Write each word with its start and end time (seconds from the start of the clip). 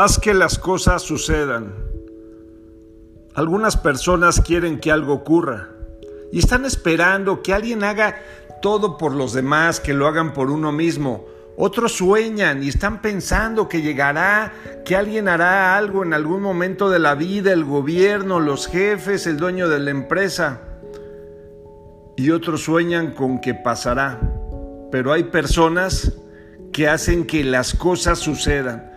Haz 0.00 0.20
que 0.20 0.32
las 0.32 0.60
cosas 0.60 1.02
sucedan. 1.02 1.74
Algunas 3.34 3.76
personas 3.76 4.40
quieren 4.40 4.78
que 4.78 4.92
algo 4.92 5.12
ocurra 5.12 5.70
y 6.30 6.38
están 6.38 6.64
esperando 6.64 7.42
que 7.42 7.52
alguien 7.52 7.82
haga 7.82 8.16
todo 8.62 8.96
por 8.96 9.12
los 9.12 9.32
demás, 9.32 9.80
que 9.80 9.94
lo 9.94 10.06
hagan 10.06 10.34
por 10.34 10.52
uno 10.52 10.70
mismo. 10.70 11.26
Otros 11.56 11.96
sueñan 11.96 12.62
y 12.62 12.68
están 12.68 13.02
pensando 13.02 13.68
que 13.68 13.82
llegará, 13.82 14.52
que 14.84 14.94
alguien 14.94 15.26
hará 15.26 15.76
algo 15.76 16.04
en 16.04 16.14
algún 16.14 16.42
momento 16.42 16.90
de 16.90 17.00
la 17.00 17.16
vida, 17.16 17.52
el 17.52 17.64
gobierno, 17.64 18.38
los 18.38 18.68
jefes, 18.68 19.26
el 19.26 19.36
dueño 19.36 19.68
de 19.68 19.80
la 19.80 19.90
empresa. 19.90 20.60
Y 22.16 22.30
otros 22.30 22.62
sueñan 22.62 23.14
con 23.14 23.40
que 23.40 23.52
pasará. 23.54 24.20
Pero 24.92 25.12
hay 25.12 25.24
personas 25.24 26.12
que 26.72 26.86
hacen 26.86 27.26
que 27.26 27.42
las 27.42 27.74
cosas 27.74 28.20
sucedan 28.20 28.87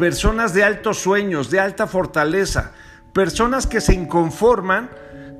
personas 0.00 0.54
de 0.54 0.64
altos 0.64 0.98
sueños, 0.98 1.50
de 1.50 1.60
alta 1.60 1.86
fortaleza, 1.86 2.72
personas 3.12 3.66
que 3.66 3.82
se 3.82 3.92
inconforman 3.92 4.88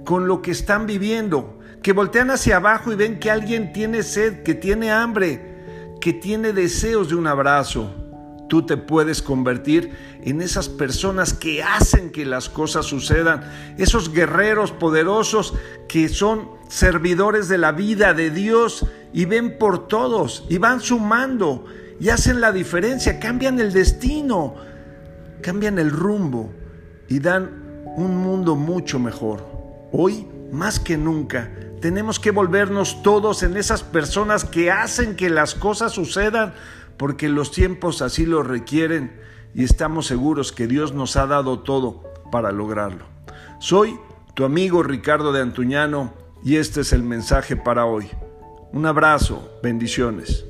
con 0.05 0.29
lo 0.29 0.43
que 0.43 0.51
están 0.51 0.87
viviendo, 0.87 1.59
que 1.83 1.95
voltean 1.95 2.31
hacia 2.31 2.57
abajo 2.57 2.93
y 2.93 2.95
ven 2.95 3.19
que 3.19 3.31
alguien 3.31 3.73
tiene 3.73 4.03
sed, 4.03 4.43
que 4.43 4.53
tiene 4.53 4.93
hambre, 4.93 5.97
que 5.99 6.13
tiene 6.13 6.53
deseos 6.53 7.09
de 7.09 7.15
un 7.15 7.27
abrazo. 7.27 7.91
Tú 8.51 8.67
te 8.67 8.77
puedes 8.77 9.23
convertir 9.23 9.97
en 10.25 10.43
esas 10.43 10.69
personas 10.69 11.33
que 11.33 11.63
hacen 11.63 12.11
que 12.11 12.27
las 12.27 12.51
cosas 12.51 12.85
sucedan, 12.85 13.51
esos 13.79 14.13
guerreros 14.13 14.73
poderosos 14.73 15.55
que 15.89 16.11
son 16.11 16.51
servidores 16.69 17.49
de 17.49 17.57
la 17.57 17.73
vida 17.73 18.13
de 18.13 18.31
Dios 18.31 18.85
y 19.15 19.25
ven 19.25 19.57
por 19.57 19.89
todos 19.89 20.45
y 20.51 20.59
van 20.59 20.83
sumando 20.83 21.65
y 22.01 22.09
hacen 22.09 22.41
la 22.41 22.51
diferencia, 22.51 23.21
cambian 23.21 23.61
el 23.61 23.73
destino, 23.73 24.57
cambian 25.43 25.79
el 25.79 25.91
rumbo 25.91 26.51
y 27.09 27.21
dan 27.21 27.85
un 27.97 28.17
mundo 28.17 28.57
mucho 28.57 28.99
mejor. 28.99 29.47
Hoy, 29.93 30.27
más 30.51 30.81
que 30.81 30.97
nunca, 30.97 31.51
tenemos 31.83 32.19
que 32.19 32.31
volvernos 32.31 33.03
todos 33.03 33.43
en 33.43 33.57
esas 33.57 33.83
personas 33.83 34.45
que 34.45 34.71
hacen 34.71 35.15
que 35.15 35.29
las 35.29 35.55
cosas 35.55 35.93
sucedan, 35.93 36.55
porque 36.97 37.29
los 37.29 37.51
tiempos 37.53 38.01
así 38.01 38.25
lo 38.25 38.43
requieren 38.43 39.21
y 39.55 39.65
estamos 39.65 40.07
seguros 40.07 40.53
que 40.53 40.67
Dios 40.67 40.95
nos 40.95 41.17
ha 41.17 41.27
dado 41.27 41.61
todo 41.61 42.03
para 42.33 42.51
lograrlo. 42.51 43.05
Soy 43.59 43.99
tu 44.35 44.45
amigo 44.45 44.83
Ricardo 44.83 45.33
de 45.33 45.43
Antuñano 45.43 46.15
y 46.43 46.57
este 46.57 46.81
es 46.81 46.95
el 46.95 47.03
mensaje 47.03 47.57
para 47.57 47.85
hoy. 47.85 48.09
Un 48.73 48.87
abrazo, 48.87 49.51
bendiciones. 49.63 50.47